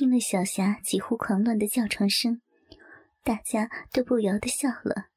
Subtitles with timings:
[0.00, 2.40] 听了小霞几乎狂乱的叫床声，
[3.22, 5.08] 大家都不由得笑了。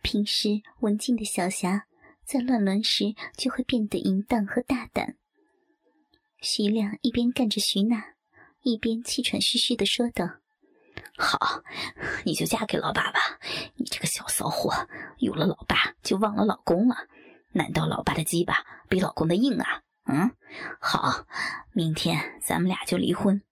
[0.00, 1.84] 平时文静的小霞，
[2.24, 5.16] 在乱伦时就会变得淫荡和大胆。
[6.40, 8.14] 徐亮一边干着徐娜，
[8.62, 10.26] 一边气喘吁吁的说道
[11.18, 11.62] ：“好，
[12.24, 13.20] 你就嫁给老爸吧。
[13.74, 14.88] 你这个小骚货，
[15.18, 16.96] 有了老爸就忘了老公了。
[17.52, 19.82] 难道老爸的鸡巴比老公的硬啊？
[20.06, 20.30] 嗯，
[20.80, 21.26] 好，
[21.74, 23.42] 明天咱们俩就离婚，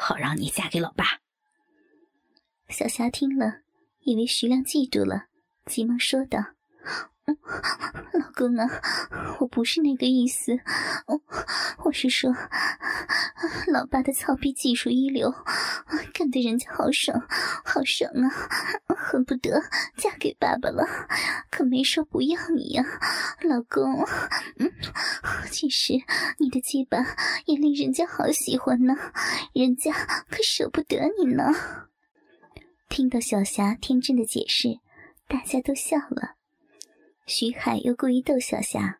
[0.00, 1.20] 好让你嫁给老爸。”
[2.70, 3.60] 小霞听了，
[4.00, 5.26] 以为徐亮嫉妒了。
[5.66, 6.38] 急忙说道
[8.12, 8.66] ：“老公啊，
[9.40, 10.58] 我不是那个意思，
[11.06, 11.20] 我
[11.84, 12.34] 我是说，
[13.72, 15.32] 老爸的操逼技术一流，
[16.12, 17.22] 干得人家好爽，
[17.64, 18.30] 好爽啊，
[18.96, 19.62] 恨不得
[19.96, 20.86] 嫁给爸爸了，
[21.50, 22.84] 可没说不要你呀，
[23.42, 24.06] 老公。
[24.58, 24.72] 嗯，
[25.50, 25.94] 其实
[26.38, 26.98] 你的鸡巴
[27.46, 28.94] 也令人家好喜欢呢，
[29.52, 29.92] 人家
[30.30, 31.52] 可舍不得你呢。”
[32.88, 34.80] 听到小霞天真的解释。
[35.28, 36.34] 大家都笑了，
[37.30, 38.98] 徐海又故意逗小霞：“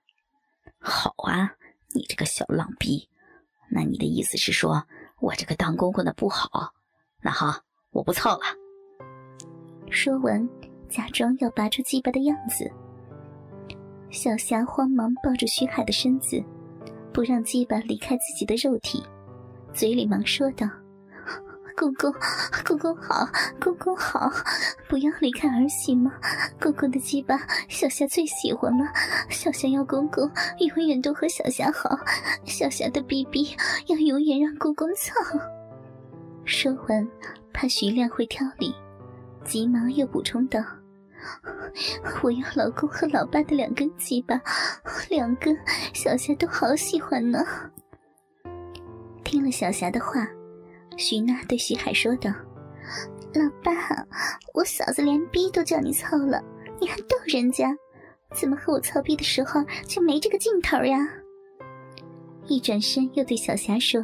[0.78, 1.56] 好啊，
[1.92, 3.08] 你这个小浪逼，
[3.68, 4.86] 那你的意思是说
[5.18, 6.72] 我这个当公公的不好？
[7.20, 8.44] 那好，我不操了。”
[9.90, 10.48] 说完，
[10.88, 12.70] 假装要拔出鸡巴的样子。
[14.10, 16.40] 小霞慌忙抱住徐海的身子，
[17.12, 19.02] 不让鸡巴离开自己的肉体，
[19.74, 20.68] 嘴里忙说道。
[21.80, 22.12] 公公，
[22.62, 23.26] 公公好，
[23.58, 24.30] 公公好，
[24.86, 26.12] 不要离开儿媳吗？
[26.60, 28.84] 公公的鸡巴，小霞最喜欢了。
[29.30, 31.98] 小霞要公公永远都和小霞好，
[32.44, 35.14] 小霞的逼逼要永远让公公操。
[36.44, 37.08] 说完，
[37.50, 38.74] 怕徐亮会挑理，
[39.42, 40.60] 急忙又补充道
[42.22, 44.38] ：“我要老公和老爸的两根鸡巴，
[45.08, 45.56] 两根，
[45.94, 47.42] 小霞都好喜欢呢。”
[49.24, 50.28] 听了小霞的话。
[51.00, 52.30] 徐娜对徐海说道
[53.32, 53.72] ：“老爸，
[54.52, 56.44] 我嫂子连逼都叫你操了，
[56.78, 57.74] 你还逗人家？
[58.34, 61.08] 怎么和我操逼的时候就没这个劲头呀？”
[62.46, 64.02] 一转身又对小霞说：“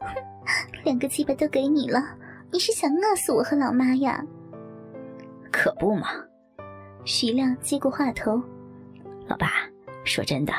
[0.00, 0.06] 哼，
[0.84, 1.98] 两个鸡巴都给你了，
[2.50, 4.22] 你是想饿死我和老妈呀？”
[5.50, 6.08] 可不嘛！
[7.06, 8.38] 徐亮接过话头
[9.26, 9.50] ：“老爸，
[10.04, 10.52] 说真的，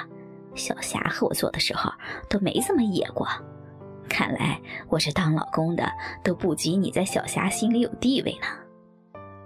[0.55, 1.91] 小霞和我做的时候
[2.27, 3.27] 都没这么野过。”
[4.09, 4.59] 看来
[4.89, 5.89] 我这当老公的
[6.23, 8.47] 都不及你在小霞心里有地位呢。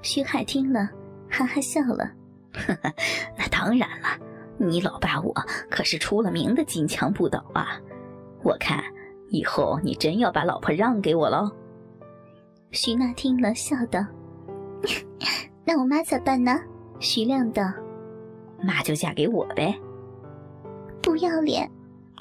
[0.01, 0.89] 徐海听了，
[1.29, 2.11] 哈哈笑了。
[2.53, 2.93] 呵呵，
[3.37, 4.07] 那当然了，
[4.57, 5.33] 你老爸我
[5.69, 7.79] 可是出了名的金枪不倒啊。
[8.43, 8.83] 我看
[9.29, 11.51] 以后你真要把老婆让给我喽。
[12.71, 13.99] 徐娜听了，笑道
[15.65, 16.59] ：“那我妈咋办呢？”
[16.99, 17.63] 徐亮道
[18.61, 19.77] ：“妈就嫁给我呗。”
[21.01, 21.69] 不要脸，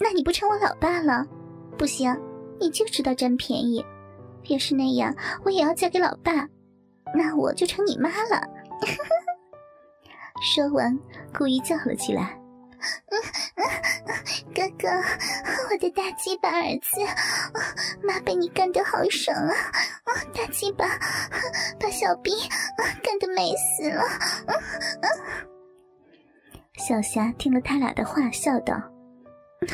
[0.01, 1.27] 那你不成我老爸了？
[1.77, 2.17] 不行。
[2.59, 3.85] 你就知道占便宜，
[4.45, 5.15] 要是那样，
[5.45, 6.49] 我也要嫁给老爸，
[7.15, 8.41] 那我就成你妈了。
[10.41, 10.99] 说完，
[11.37, 12.41] 故意叫了起来
[14.57, 14.89] ：“哥哥，
[15.71, 17.01] 我的大鸡巴儿子，
[18.03, 19.55] 妈被你干得好爽啊！
[20.35, 20.87] 大鸡巴
[21.79, 22.35] 把小兵
[23.03, 24.03] 干得美死了。”
[26.89, 28.81] 小霞听了他俩的话，笑道。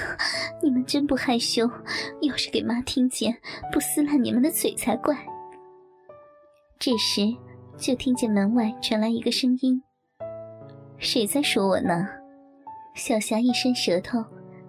[0.63, 1.69] 你们真不害羞，
[2.21, 3.37] 要是给妈听见，
[3.73, 5.17] 不撕烂你们的嘴才怪。
[6.79, 7.23] 这时，
[7.77, 9.83] 就听见门外传来一个声音
[10.99, 12.09] ：“谁在说我呢？”
[12.95, 14.25] 小霞一伸舌头，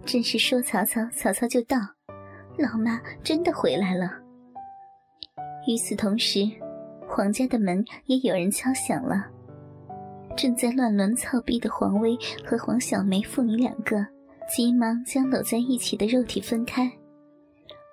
[0.05, 1.77] 真是说曹操，曹操就到。
[2.57, 4.11] 老妈真的回来了。
[5.67, 6.49] 与此同时，
[7.07, 9.25] 黄家的门也有人敲响了。
[10.37, 14.05] 正在乱伦操逼的黄薇和黄小梅父女两个。
[14.55, 16.87] 急忙将搂在一起的肉体分开，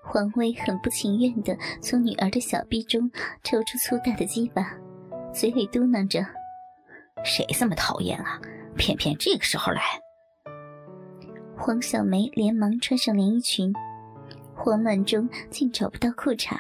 [0.05, 3.11] 黄薇很不情愿地从女儿的小臂中
[3.43, 4.77] 抽出粗大的鸡巴，
[5.33, 6.23] 嘴里嘟囔着
[7.25, 8.39] ：“谁这么讨厌啊？
[8.77, 9.81] 偏偏这个时候来。”
[11.57, 13.73] 黄小梅连忙穿上连衣裙，
[14.55, 16.59] 慌乱中竟找不到裤衩，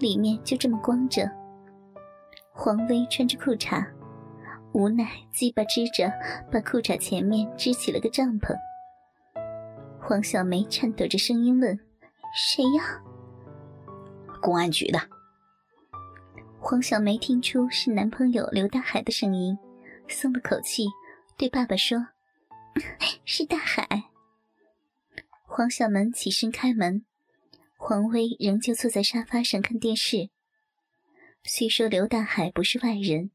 [0.00, 1.30] 里面就这么光着。
[2.52, 3.86] 黄薇穿着裤衩，
[4.72, 6.12] 无奈鸡巴支着，
[6.50, 8.52] 把裤衩前面支起了个帐篷。
[10.08, 11.76] 黄小梅颤抖着声音问
[12.32, 13.02] ：“谁呀
[14.40, 15.00] ？”“公安局的。”
[16.62, 19.58] 黄小梅听出是男朋友刘大海的声音，
[20.08, 20.86] 松了口气，
[21.36, 22.06] 对爸爸说
[23.26, 24.04] ：“是大海。”
[25.42, 27.04] 黄小门起身开门，
[27.76, 30.30] 黄薇仍旧坐在沙发上看电视。
[31.42, 33.32] 虽说刘大海不是外人，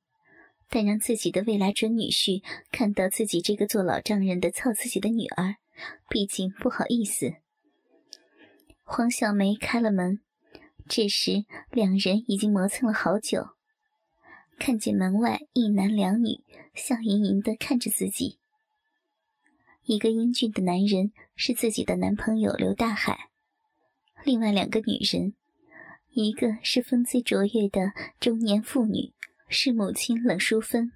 [0.70, 2.42] 但让自己的未来准女婿
[2.72, 5.58] 看到自己这个做老丈人的操自己的女儿。
[6.10, 7.36] 毕竟不好意思，
[8.84, 10.22] 黄小梅开了门，
[10.88, 13.50] 这时，两人已经磨蹭了好久。
[14.60, 16.44] 看见门外一男两女
[16.76, 18.38] 笑盈盈的看着自己。
[19.84, 23.30] 一个英俊的男人是自己的男朋友刘大海，
[24.24, 25.34] 另外两个女人，
[26.12, 29.14] 一个是风姿卓越的中年妇女，
[29.48, 30.92] 是母亲冷淑芬；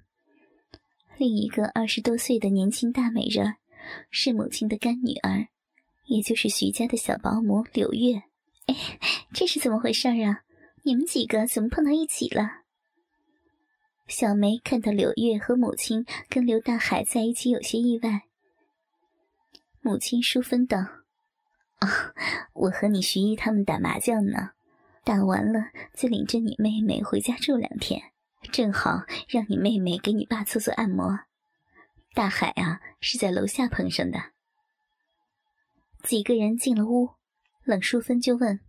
[1.18, 3.56] 另一个二十多岁的年轻大美人，
[4.10, 5.48] 是母亲的干女儿，
[6.06, 8.22] 也就是徐家的小保姆柳月。
[8.66, 8.74] 哎，
[9.32, 10.42] 这是怎么回事啊？
[10.82, 12.62] 你们几个怎么碰到一起了？
[14.06, 18.22] 小梅看到柳月和母亲跟刘大海在一起，有些意外。
[19.80, 20.78] 母亲淑芬道
[21.78, 22.12] ：“啊，
[22.54, 24.50] 我和你徐姨他们打麻将呢，
[25.04, 28.00] 打完了就领着你妹妹回家住两天，
[28.52, 31.20] 正好让你妹妹给你爸做做按摩。
[32.16, 34.32] 大海啊，是在楼下碰上的。”
[36.02, 37.10] 几个人进了屋。
[37.62, 38.60] 冷淑芬就问：“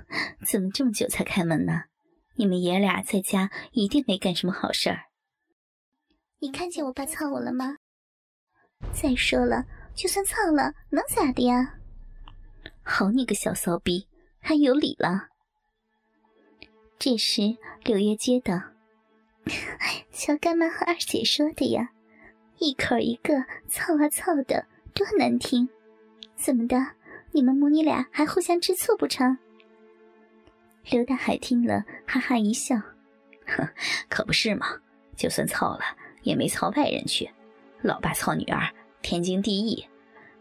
[0.46, 1.82] 怎么这么久才开门呢？
[2.36, 5.00] 你们爷俩在家一定没干什么好事儿。
[6.38, 7.76] 你看见我爸操我了吗？
[8.94, 11.74] 再说了，就算操了，能咋的呀？
[12.82, 14.08] 好你个小骚逼，
[14.38, 15.28] 还有理了！”
[16.98, 18.54] 这时，柳月接道
[20.12, 21.90] ：“小干妈和二姐说的呀，
[22.58, 25.68] 一口一个操啊操的，多难听！
[26.36, 26.76] 怎么的？”
[27.30, 29.36] 你们母女俩还互相吃醋不成？
[30.90, 32.74] 刘大海听了，哈哈一笑
[33.46, 33.68] ：“哼，
[34.08, 34.66] 可不是嘛！
[35.14, 35.80] 就算操了，
[36.22, 37.28] 也没操外人去。
[37.82, 38.72] 老爸操女儿，
[39.02, 39.86] 天经地义。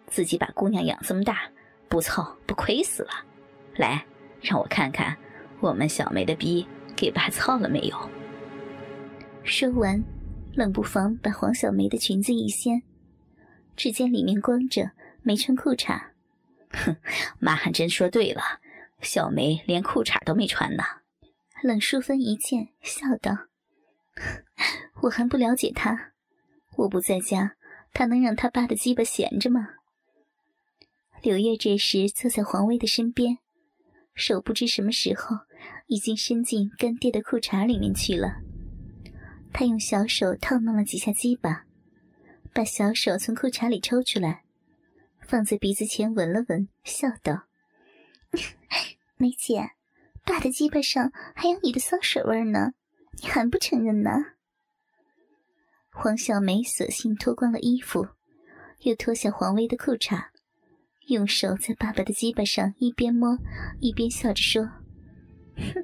[0.07, 1.41] 自己把姑娘养这么大，
[1.89, 3.09] 不操不亏死了。
[3.75, 4.05] 来，
[4.41, 5.15] 让我看看
[5.59, 6.65] 我们小梅的逼
[6.95, 8.09] 给爸操了没有。”
[9.43, 10.01] 说完，
[10.57, 12.81] 冷不防把黄小梅的裙子一掀，
[13.75, 14.89] 只见里面光着，
[15.21, 16.01] 没穿裤衩。
[16.71, 16.97] 哼，
[17.37, 18.41] 妈还真说对了，
[18.99, 20.83] 小梅连裤衩都没穿呢。
[21.61, 23.37] 冷淑芬一见，笑道
[25.03, 26.13] ：“我还不了解他，
[26.75, 27.55] 我不在家，
[27.93, 29.75] 他能让他爸的鸡巴闲着吗？”
[31.21, 33.37] 柳月这时坐在黄薇的身边，
[34.15, 35.37] 手不知什么时候
[35.85, 38.41] 已经伸进干爹的裤衩里面去了。
[39.53, 41.65] 他用小手套弄了几下鸡巴，
[42.53, 44.43] 把小手从裤衩里抽出来。
[45.27, 47.47] 放在鼻子前闻了闻，笑道
[49.17, 49.71] ：“梅姐，
[50.23, 52.71] 爸的鸡巴上还有你的骚水味呢，
[53.21, 54.11] 你还不承认呢？”
[55.91, 58.07] 黄小梅索性脱光了衣服，
[58.83, 60.27] 又脱下黄薇的裤衩，
[61.07, 63.37] 用手在爸爸的鸡巴上一边摸
[63.81, 64.63] 一边笑着说
[65.57, 65.83] ：“哼，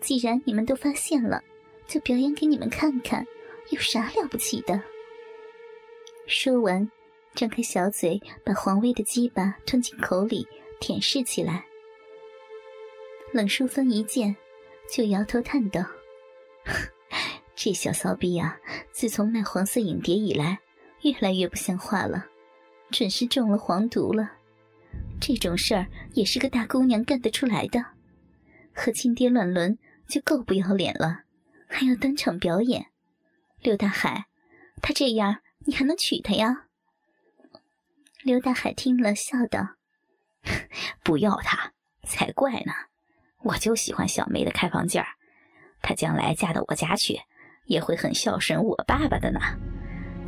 [0.00, 1.40] 既然你们都发现了，
[1.86, 3.26] 就表演给你们看看，
[3.70, 4.82] 有啥了不起的？”
[6.26, 6.90] 说完。
[7.34, 10.46] 张开小嘴，把黄薇的鸡巴吞进口里，
[10.80, 11.64] 舔舐起来。
[13.32, 14.36] 冷淑芬一见，
[14.90, 15.82] 就摇头叹道
[17.56, 18.58] ：“这小骚逼啊，
[18.90, 20.58] 自从卖黄色影碟以来，
[21.00, 22.26] 越来越不像话了，
[22.90, 24.32] 准是中了黄毒了。
[25.18, 27.82] 这种事儿也是个大姑娘干得出来的，
[28.74, 31.22] 和亲爹乱伦就够不要脸了，
[31.72, 32.86] 还要当场表演。
[33.60, 34.26] 刘大海，
[34.82, 36.66] 他这样，你还能娶她呀？”
[38.22, 39.76] 刘大海听了，笑道
[41.02, 41.72] ：“不要他
[42.04, 42.72] 才怪呢！
[43.44, 45.06] 我就喜欢小梅的开放劲儿，
[45.80, 47.20] 她将来嫁到我家去，
[47.66, 49.40] 也会很孝顺我爸爸的呢。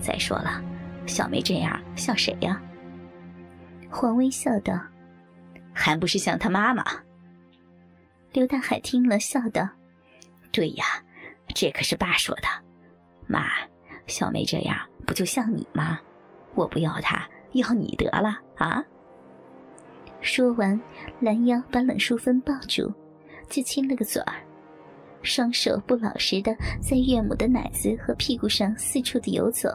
[0.00, 0.62] 再说了，
[1.06, 2.60] 小梅这样像谁呀？”
[3.90, 4.80] 黄薇笑道
[5.72, 6.84] ：“还不是像她妈妈。”
[8.32, 9.68] 刘大海听了，笑道
[10.50, 10.84] ：“对呀，
[11.54, 12.42] 这可是爸说的。
[13.26, 13.48] 妈，
[14.06, 16.00] 小梅这样不就像你吗？
[16.54, 18.84] 我不要她。”要你得了啊！
[20.20, 20.80] 说完，
[21.20, 22.92] 拦腰把冷淑芬抱住，
[23.48, 24.42] 就亲了个嘴儿，
[25.22, 29.68] 双手不老实的在岳母的奶子和屁股上四处的游走。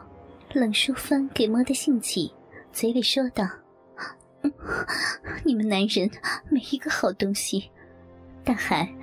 [0.52, 2.34] 冷淑芬给摸得兴起，
[2.74, 3.48] 嘴里说道
[5.46, 6.12] ：“你们男人
[6.50, 7.72] 没一个好东西。
[8.44, 8.94] 大海，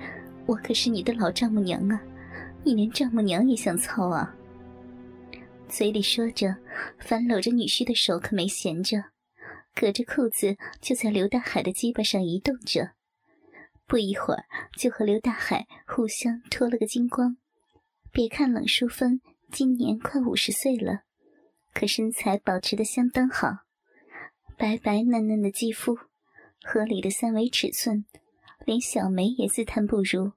[0.45, 1.99] 我可是你的老丈母娘啊，
[2.67, 4.35] 你连丈母娘也想操啊！”
[5.69, 6.57] 嘴里说着，
[6.99, 9.05] 反搂着女婿的手可没闲着，
[9.73, 12.91] 隔着裤子就在刘大海的鸡巴上移动着。
[13.85, 14.43] 不一会儿，
[14.77, 17.37] 就和刘大海互相脱了个精光。
[18.11, 21.03] 别看冷淑芬今年快五十岁了，
[21.73, 23.59] 可身材保持的相当好，
[24.57, 25.97] 白白嫩嫩的肌肤，
[26.63, 28.05] 合理的三围尺寸，
[28.65, 30.33] 连小梅也自叹不如。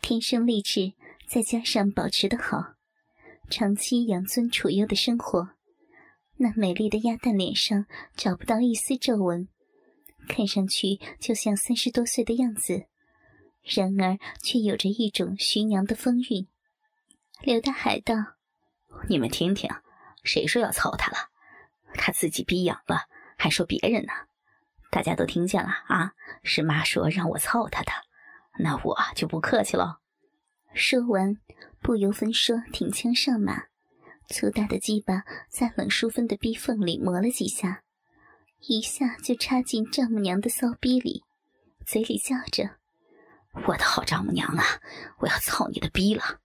[0.00, 0.92] 天生丽质，
[1.28, 2.74] 再加上保持的好。
[3.50, 5.50] 长期养尊处优的生活，
[6.36, 9.48] 那美丽的鸭蛋脸上找不到一丝皱纹，
[10.28, 12.86] 看上去就像三十多岁的样子，
[13.62, 16.48] 然而却有着一种徐娘的风韵。
[17.42, 18.14] 刘大海道
[19.08, 19.70] ：“你们听听，
[20.24, 21.28] 谁说要操他了？
[21.94, 23.02] 他自己逼痒了，
[23.36, 24.12] 还说别人呢？
[24.90, 26.12] 大家都听见了啊？
[26.42, 27.92] 是妈说让我操他的，
[28.58, 30.00] 那我就不客气了。”
[30.74, 31.36] 说完，
[31.80, 33.64] 不由分说，挺枪上马，
[34.28, 37.82] 粗大的鸡巴在冷淑芬的逼缝里磨了几下。
[38.60, 41.22] 一下就插进丈母娘的骚逼里，
[41.86, 42.76] 嘴里叫着
[43.66, 44.64] ：“我的好丈母娘啊，
[45.18, 46.40] 我要操你的逼了！”